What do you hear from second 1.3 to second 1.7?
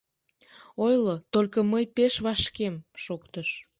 только